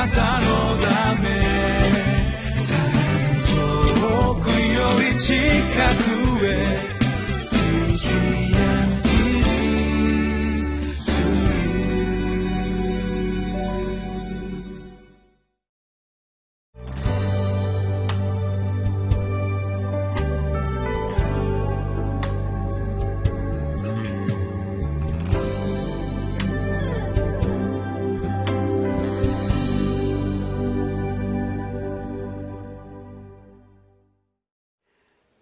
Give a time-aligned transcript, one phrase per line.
[0.00, 0.46] なたの
[0.78, 1.28] ため。
[4.00, 5.34] 遠くより近
[6.04, 6.09] く。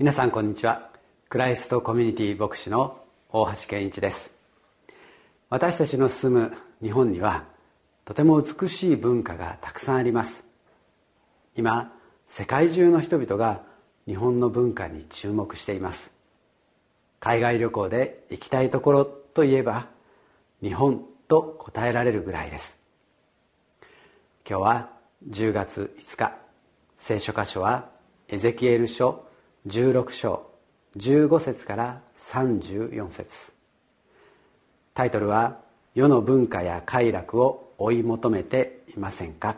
[0.01, 0.91] 皆さんこんにちは。
[1.29, 2.99] クライストコミュニティ牧師の
[3.31, 4.37] 大橋健一です。
[5.51, 7.47] 私たちの住む日本には
[8.05, 10.47] とても美しい文化がたくさんあります。
[11.57, 11.93] 今
[12.29, 13.63] 世界中の人々が
[14.07, 16.15] 日本の文化に注目しています。
[17.19, 19.89] 海外旅行で行きたいところといえば
[20.63, 22.81] 日本と答えられるぐらいです。
[24.49, 24.91] 今日は
[25.29, 26.37] 10月5日
[26.99, 27.91] 聖書箇所は
[28.29, 29.27] エゼキエル書
[29.67, 30.47] 16章
[30.97, 33.53] 15節から34節。
[34.95, 35.59] タイトルは
[35.95, 39.57] 「世の文化や快楽を追い求めていませんか?」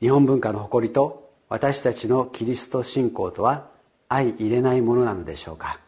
[0.00, 3.68] 日本文化の誇りと私たちのキリスト信仰とは
[4.08, 5.80] 相入れないものなのでしょうか？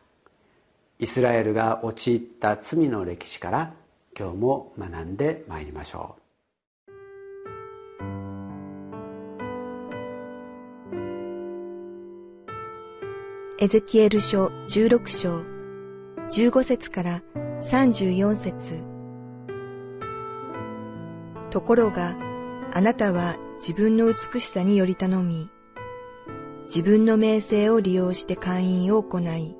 [0.98, 3.74] イスラエルが陥った罪の歴史から
[4.18, 6.22] 今日も学んでまいりましょう。
[13.62, 15.42] エゼキエル書16章
[16.30, 17.22] 15節から
[17.60, 18.82] 34節。
[21.50, 22.16] ところが
[22.72, 25.50] あなたは自分の美しさにより頼み
[26.68, 29.54] 自分の名声を利用して会員を行い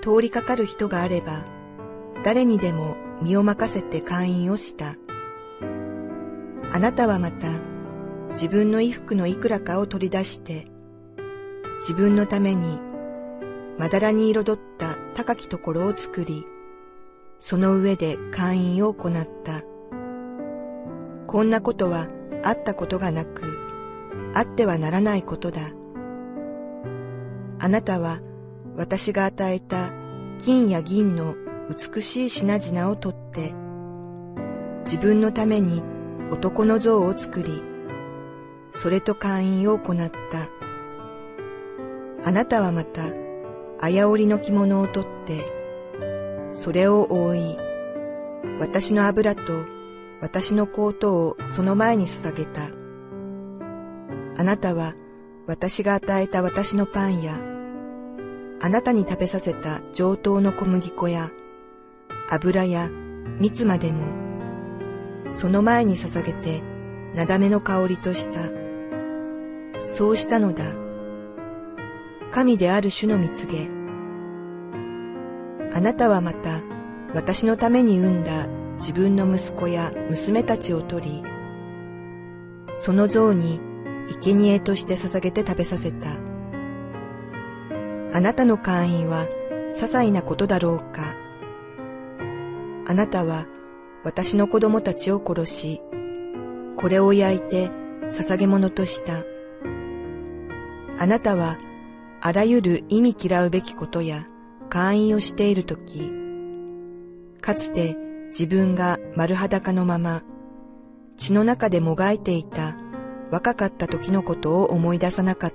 [0.00, 1.44] 通りかかる人があれば
[2.24, 4.94] 誰にでも身を任せて会員をした。
[6.70, 7.48] あなたはまた
[8.30, 10.72] 自分の衣服のいくらかを取り出して
[11.84, 12.80] 自分のために
[13.78, 16.46] まだらに彩った高きところを作り、
[17.38, 19.60] その上で会員を行った。
[21.26, 22.08] こんなことは
[22.42, 23.42] あったことがなく、
[24.32, 25.60] あってはならないことだ。
[27.58, 28.20] あなたは
[28.78, 29.90] 私が与えた
[30.38, 31.34] 金や銀の
[31.68, 33.52] 美しい品々を取って、
[34.86, 35.82] 自分のために
[36.30, 37.62] 男の像を作り、
[38.72, 40.53] それと会員を行った。
[42.24, 43.02] あなたはまた、
[43.80, 45.44] あやおりの着物を取って、
[46.54, 47.58] それを覆い、
[48.58, 49.42] 私の油と
[50.20, 52.62] 私のコートをその前に捧げた。
[54.36, 54.94] あなたは
[55.46, 57.38] 私が与えた私のパンや、
[58.62, 61.30] あなたに食べさせた上等の小麦粉や、
[62.30, 62.88] 油や
[63.38, 64.06] 蜜までも、
[65.32, 66.62] その前に捧げて、
[67.14, 68.40] なだめの香りとした。
[69.84, 70.83] そうしたのだ。
[72.34, 73.68] 神である主の蜜げ。
[75.72, 76.62] あなたはまた
[77.14, 78.48] 私のために産んだ
[78.80, 81.22] 自分の息子や娘たちを取り、
[82.74, 83.60] その像に
[84.20, 86.08] 生贄として捧げて食べさせた。
[88.12, 89.28] あなたの会員は
[89.72, 91.14] 些細なことだろうか。
[92.88, 93.46] あなたは
[94.02, 95.80] 私の子供たちを殺し、
[96.78, 97.70] これを焼いて
[98.10, 99.22] 捧げ物とした。
[100.98, 101.58] あなたは
[102.26, 104.26] あらゆる意味嫌うべきことや
[104.70, 106.10] 会員をしているとき、
[107.42, 107.98] かつて
[108.28, 110.22] 自分が丸裸のまま
[111.18, 112.78] 血の中でもがいていた
[113.30, 115.54] 若かった時のことを思い出さなかった。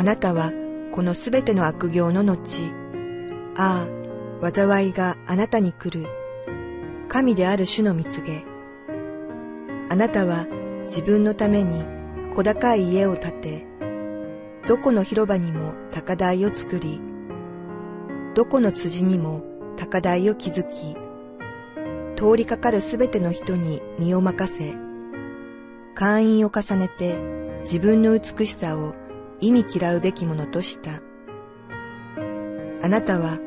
[0.00, 0.52] あなたは
[0.90, 2.62] このすべての悪行の後、
[3.56, 3.86] あ
[4.40, 6.08] あ、災いがあなたに来る。
[7.08, 8.46] 神である主の蜜げ。
[9.90, 10.46] あなたは
[10.84, 11.84] 自分のために
[12.34, 13.69] 小高い家を建て、
[14.70, 17.00] どこの広場にも高台を作り、
[18.36, 19.42] どこの辻にも
[19.76, 20.94] 高台を築き、
[22.14, 24.76] 通りかかるすべての人に身を任せ、
[25.96, 27.18] 会員を重ねて
[27.62, 28.94] 自分の美しさを
[29.40, 31.02] 意味嫌うべきものとした。
[32.80, 33.40] あなたは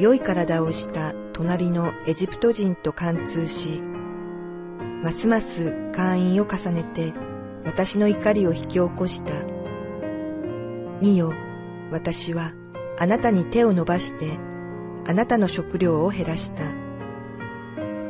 [0.00, 3.80] 良い体をした隣のエジプト人と貫通し、
[5.04, 7.14] ますます会員を重ねて
[7.64, 9.53] 私の怒りを引き起こした。
[11.00, 11.32] 見よ、
[11.90, 12.52] 私は
[12.98, 14.38] あなたに手を伸ばして、
[15.06, 16.62] あなたの食料を減らした。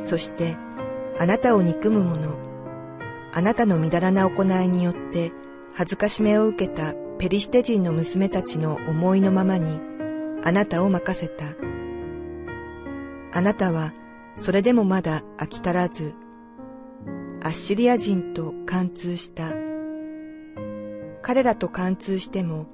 [0.01, 0.55] そして、
[1.19, 2.37] あなたを憎む者、
[3.33, 5.31] あなたのみだらな行いによって
[5.73, 9.79] 恥ずかしめを受けたペリシテ人の娘たちの思いのままに、
[10.43, 11.45] あなたを任せた。
[13.33, 13.93] あなたは、
[14.37, 16.13] それでもまだ飽き足らず、
[17.41, 19.51] アッシリア人と貫通した。
[21.21, 22.67] 彼らと貫通しても、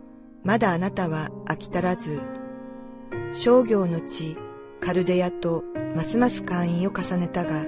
[0.44, 2.20] まだあなたは飽き足らず、
[3.34, 4.38] 商業の地
[4.80, 5.64] カルデヤと
[5.96, 7.66] ますます会員を重ねたが、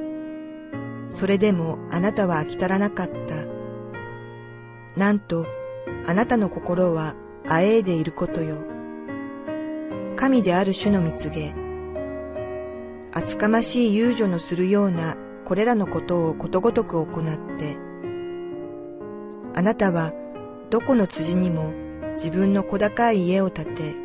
[1.11, 4.99] それでもあなたは飽き足らなかった。
[4.99, 5.45] なんと、
[6.07, 7.15] あなたの心は
[7.47, 8.57] あえいでいることよ。
[10.15, 11.53] 神である主の蜜げ、
[13.11, 15.15] 厚かましい遊女のするような
[15.45, 17.77] これらのことをことごとく行って、
[19.55, 20.11] あなたは
[20.71, 21.82] どこの辻にも
[22.13, 23.95] 自分の小高い家を建て、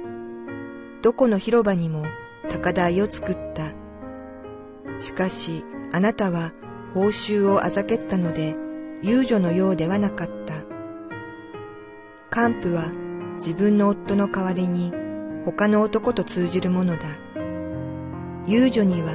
[1.03, 2.05] どこの広場にも
[2.51, 3.73] 高台を作った。
[5.01, 6.53] しかしあなたは
[6.95, 8.57] 報酬をあざけったので
[9.03, 10.29] 遊女のようではなかっ
[12.33, 12.49] た。
[12.49, 12.91] 幹部は
[13.37, 14.93] 自分の夫の代わりに
[15.45, 17.07] 他の男と通じるものだ。
[18.47, 19.13] 遊女には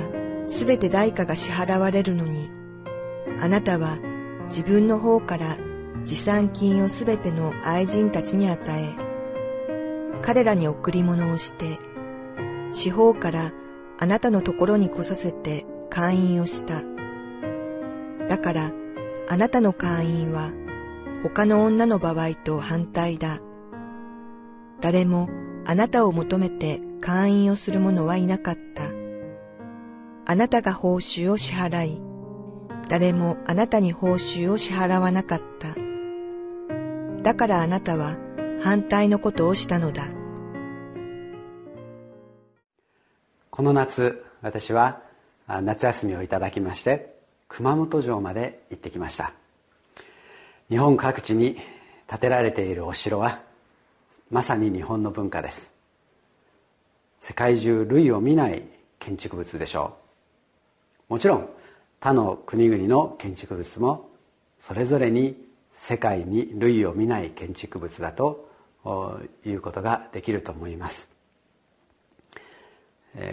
[0.47, 2.49] すべて代価が支払われるのに、
[3.39, 3.97] あなたは
[4.45, 5.57] 自分の方から
[6.05, 8.93] 持参金をすべての愛人たちに与え、
[10.21, 11.79] 彼らに贈り物をして、
[12.73, 13.51] 四方から
[13.99, 16.81] あなたのところに来させて会員をした。
[18.27, 18.71] だから、
[19.29, 20.51] あなたの会員は
[21.23, 23.39] 他の女の場合と反対だ。
[24.81, 25.29] 誰も
[25.65, 28.83] あなたを求めて会員をする者はいなかった。
[30.25, 32.01] あなたが報酬を支払い、
[32.89, 35.82] 誰もあなたに報酬を支払わなかった。
[37.23, 38.17] だからあなたは
[38.61, 40.03] 反対のことをしたのだ。
[43.49, 45.01] この夏、私は
[45.47, 47.15] 夏休みをいただきまして、
[47.47, 49.31] 熊本城まで行ってきました。
[50.69, 51.57] 日本各地に
[52.07, 53.41] 建てられているお城は、
[54.29, 55.71] まさに日本の文化です。
[57.21, 58.63] 世界中類を見ない
[58.99, 59.95] 建築物でしょ
[61.09, 61.13] う。
[61.13, 61.49] もちろん、
[62.01, 64.09] 他の国々の建築物も、
[64.59, 65.37] それぞれに
[65.73, 68.49] 世界に類を見ない建築物だと
[69.45, 71.11] いうことができると思います。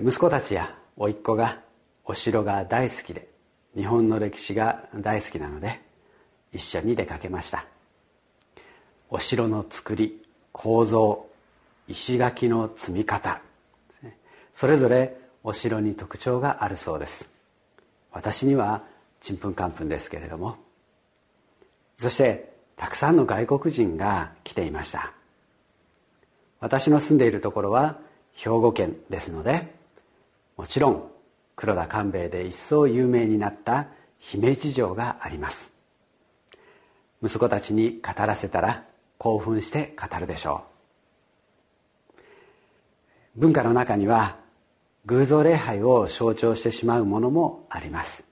[0.03, 1.61] 息子たちや甥っ子が
[2.05, 3.29] お城が大好きで
[3.75, 5.81] 日本の歴史が大好きなので
[6.53, 7.65] 一緒に出かけました
[9.09, 10.23] お城の造り
[10.53, 11.27] 構造
[11.89, 13.41] 石垣の積み方
[14.53, 17.31] それぞれお城に特徴があるそうです
[18.13, 18.83] 私には
[19.21, 20.57] ちんぷんかんぷんですけれども
[22.01, 25.13] そしてたくさんの外国人が来ていました。
[26.59, 27.99] 私の住んでいるところは
[28.33, 29.75] 兵庫県ですので
[30.57, 31.11] もちろん
[31.57, 33.89] 黒田官兵衛で一層有名になった
[34.19, 35.75] 姫路城があります。
[37.23, 38.85] 息子たちに語らせたら
[39.19, 40.65] 興奮して語るでしょ
[43.37, 43.41] う。
[43.41, 44.39] 文化の中には
[45.05, 48.30] 偶像礼拝を象徴してしまうものもあります。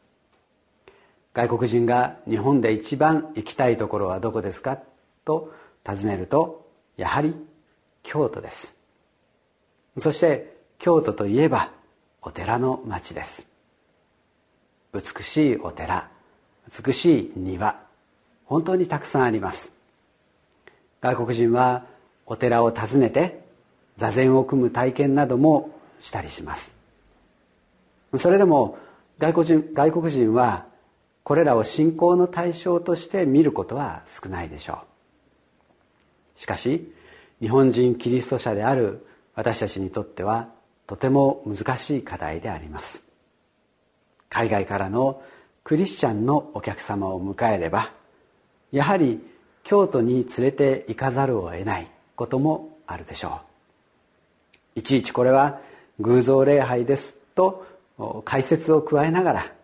[1.39, 4.81] 外国人が日本で一番行きたいところはどこですか？
[5.25, 5.55] と
[5.85, 7.33] 尋ねるとやはり
[8.03, 8.77] 京都です。
[9.99, 11.71] そして京都といえば
[12.23, 13.47] お寺の町です。
[14.93, 16.11] 美しいお寺
[16.85, 17.79] 美しい庭
[18.45, 19.71] 本当にたくさんあります。
[21.01, 21.85] 外国人は
[22.27, 23.45] お寺を訪ねて
[23.97, 25.71] 座禅を組む体験なども
[26.01, 26.75] したりします。
[28.17, 28.77] それでも
[29.21, 30.67] 外国人外国人は
[31.29, 34.79] これらを信仰の対象として見ることは少ないでしょ
[36.37, 36.41] う。
[36.41, 36.91] しかし
[37.43, 40.49] 日本人キリスト者である私たちにとっては
[40.87, 43.05] とても難しい課題であります。
[44.31, 45.21] 海外からの
[45.65, 47.93] クリスチャンのお客様を迎えれば
[48.73, 49.21] やはり
[49.65, 53.43] 京都に連れて行かざるを得ないこともあるでしょ
[54.77, 54.79] う。
[54.79, 55.61] いちいちこれは
[56.01, 57.67] 偶像礼拝ですと
[58.25, 59.58] 解説を加えながら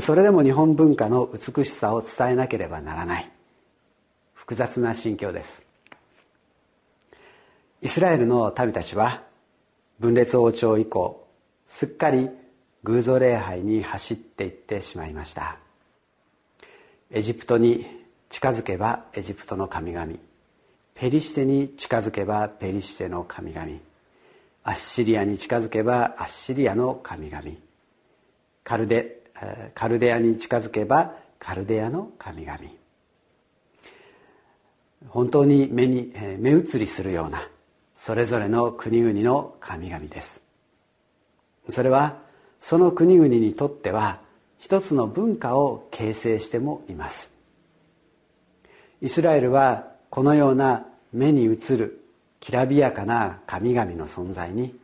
[0.00, 3.30] それでも日本文化の美しさを伝えなければならない。
[4.34, 5.64] 複雑な心境です。
[7.82, 9.22] イスラエルの民たちは
[10.00, 11.26] 分裂王朝以降
[11.68, 12.30] すっかり
[12.82, 15.56] 偶像礼拝に走っていってしまいました。
[17.10, 17.86] エジプトに
[18.28, 20.14] 近づけばエジプトの神々。
[20.94, 23.66] ペリシテに近づけばペリシテの神々。
[24.64, 27.42] アッシリアに近づけばアッシリアの神々。
[28.64, 29.25] カルデ
[29.74, 32.58] カルデアに近づけばカルデアの神々。
[35.08, 37.40] 本当に目に目移りするような
[37.94, 40.42] それぞれの国々の神々です。
[41.68, 42.18] それは
[42.60, 44.20] その国々にとっては
[44.58, 47.32] 一つの文化を形成してもいます。
[49.02, 52.02] イスラエルはこのような目に映る
[52.40, 54.74] きらびやかな神々の存在に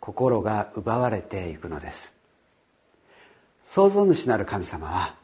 [0.00, 2.15] 心が奪われていくのです。
[3.66, 5.14] 創造主なる神様は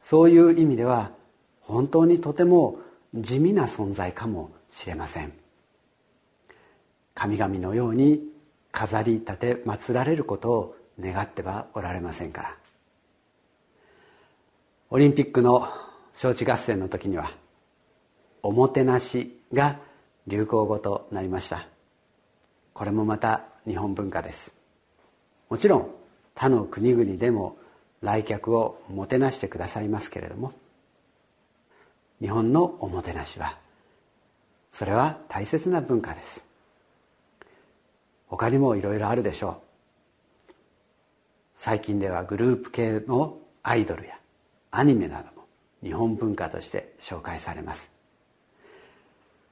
[0.00, 1.10] そういう意味では
[1.62, 2.78] 本当にとても
[3.14, 5.32] 地味な存在かもしれません。
[7.14, 8.20] 神々のように
[8.70, 12.56] 飾り立て祀られることを願ってはおられませんから。
[14.90, 15.68] オリンピックの
[16.14, 17.32] 招致合戦の時には
[18.42, 19.78] おもてなしが
[20.26, 21.66] 流行語となりました。
[22.74, 24.54] これもまた日本文化です。
[25.48, 25.90] もちろん
[26.34, 27.56] 他の国々でも
[28.02, 30.52] 来客をもてなしてくださいますけれども
[32.20, 33.58] 日本のおもてなしは
[34.72, 36.46] それは大切な文化です。
[38.26, 39.60] 他にもいろいろあるでしょ
[40.48, 40.52] う。
[41.54, 44.18] 最近ではグループ系のアイドルや
[44.70, 45.46] アニメなども
[45.82, 47.90] 日本文化として紹介されます。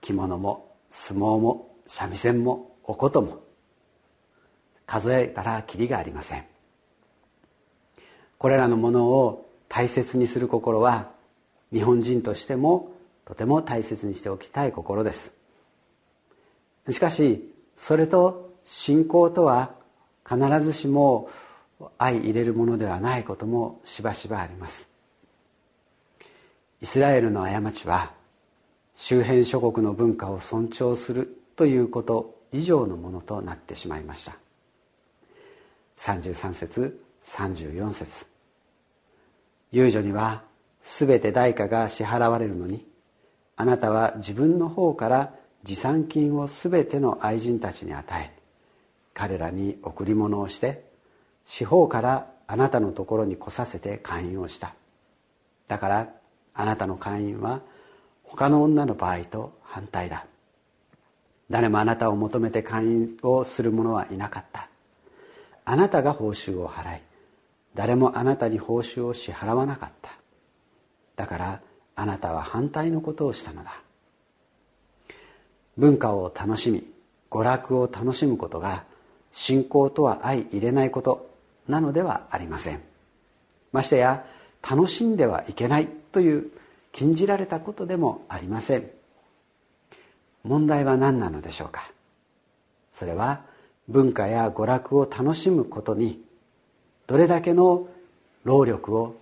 [0.01, 3.43] 着物も相撲も三味線もお琴も
[4.87, 6.50] 数えたらきりがありません。
[8.41, 11.11] これらのものを大切にする心は
[11.75, 12.91] 日本人としても
[13.27, 15.35] とても大切にしておきたい心です。
[16.89, 19.75] しかしそれと信仰とは
[20.27, 21.29] 必ずしも
[21.99, 24.89] 相入れるものではないこともしばしばあります。
[26.81, 28.11] イスラエルの過ちは
[28.95, 34.35] 周辺諸国の文化を尊重するということ以上のものとなってしまいました。
[35.99, 38.30] 33節34節。
[39.73, 40.43] 遊女には
[40.81, 42.87] 全て代価が支払われるのに
[43.57, 48.41] あなたは自分の方から持参金を全ての愛人たちに与え
[49.15, 50.91] 彼らに贈り物をして
[51.45, 54.75] 四方からあなたのところに来させて会員をした。
[55.69, 56.09] だから
[56.55, 57.61] あなたの会員は
[58.25, 60.27] 他の女の場合と反対だ。
[61.49, 64.69] 誰もあなたを求めて会員をする者はいなかった。
[65.65, 67.01] あなたが報酬を払い
[67.75, 70.11] 誰もあなたに報酬を支払わなかった。
[71.17, 71.61] だから
[71.95, 73.81] あなたは反対のことをしたのだ。
[75.77, 76.85] 文化を楽しみ
[77.31, 78.85] 娯楽を楽しむことが
[79.33, 81.31] 信仰とは相入れないこと
[81.69, 82.81] なのではありません。
[83.73, 84.25] ましてや
[84.69, 86.51] 楽しんではいけないという
[86.93, 88.91] 禁じられたことでもありません。
[90.43, 91.93] 問題は何なのでしょうか。
[92.93, 93.43] それは
[93.89, 96.23] 文化や娯楽を楽しむことに
[97.11, 97.89] どれだけの
[98.45, 99.17] 労力を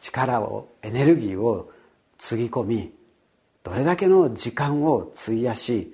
[0.00, 1.68] 力をエネルギーを
[2.16, 2.92] つぎ込み
[3.64, 5.90] どれだけの時間を費やし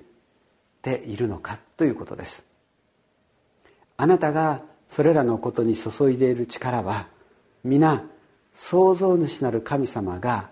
[0.83, 2.45] ているのかということです。
[3.97, 7.07] あなたがそれらのことに注いでいる力は
[7.63, 8.03] 皆
[8.53, 10.51] 創造主なる神様が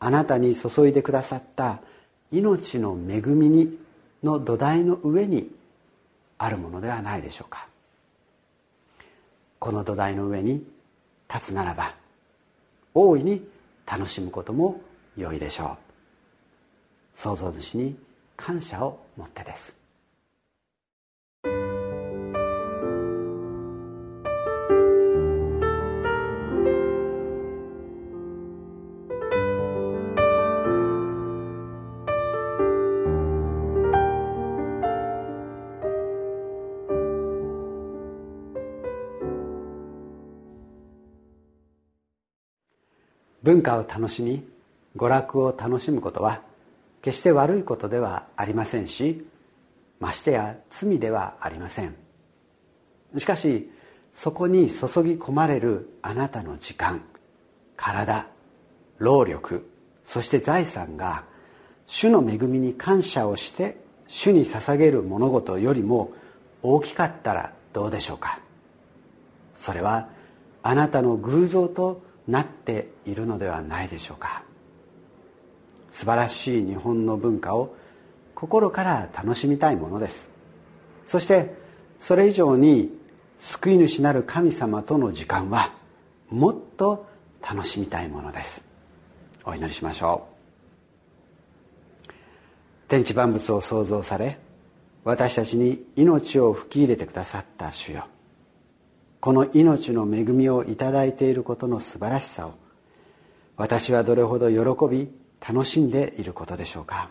[0.00, 1.80] あなたに注いでくださった
[2.30, 3.76] 命の恵みに
[4.22, 5.50] の土台の上に
[6.38, 7.71] あるものではないでしょうか。
[9.62, 10.66] この土台の上に
[11.32, 11.94] 立つならば
[12.94, 13.46] 大いに
[13.86, 14.80] 楽しむことも
[15.16, 15.76] 良いでしょ
[17.14, 17.16] う。
[17.16, 17.96] 創造主に
[18.36, 19.81] 感謝を持ってです。
[43.42, 44.46] 文化を楽しみ
[44.96, 46.42] 娯楽を楽しむことは
[47.00, 49.26] 決して悪いことではありませんし
[49.98, 51.94] ましてや罪ではありません。
[53.16, 53.70] しかし
[54.12, 57.02] そこに注ぎ込まれるあなたの時間
[57.76, 58.26] 体
[58.98, 59.68] 労力
[60.04, 61.24] そして財産が
[61.86, 66.12] 主の恵みに感謝をして主に捧げる物事よりも
[66.62, 68.38] 大きかったらどうでしょうか。
[69.54, 70.08] それは
[70.62, 74.42] あなたの偶像となっているのではないでしょうか。
[75.90, 77.76] 素晴らしい日本の文化を
[78.34, 80.30] 心から楽しみたいものです。
[81.06, 81.54] そして
[82.00, 82.90] それ以上に
[83.38, 85.74] 救い主なる神様との時間は
[86.30, 87.06] もっと
[87.42, 88.64] 楽しみたいものです。
[89.44, 90.32] お祈りしましょう。
[92.88, 94.38] 天地万物を創造され
[95.04, 98.06] 私たちに命を吹き入れてくださった主よ。
[99.22, 102.54] この命の恵みをいただいていることの素晴らしさを
[103.56, 107.08] 私はどれほど喜び楽しんでいることでしょうか。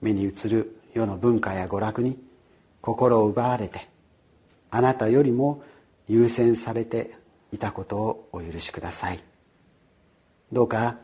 [0.00, 2.18] 目に映る世の文化や娯楽に
[2.80, 3.90] 心を奪われて
[4.70, 5.62] あなたよりも
[6.08, 7.14] 優先されて
[7.52, 9.22] いたことをお許しください。
[10.50, 10.96] どうか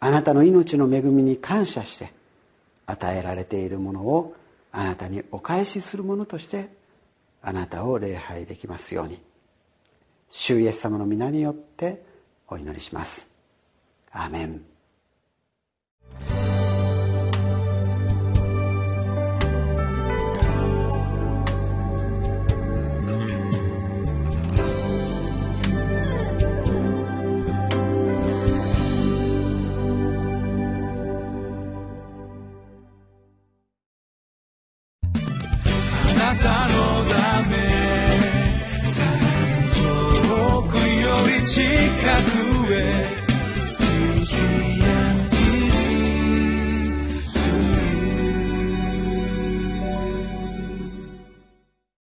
[0.00, 2.14] あなたの命の恵みに感謝して
[2.86, 4.34] 与えられているものを
[4.70, 6.80] あなたにお返しするものとして
[7.42, 9.20] あなたを礼拝できますように。
[10.30, 12.02] 主イエス様の皆によって
[12.48, 13.28] お祈りします。
[14.10, 14.64] アーメン。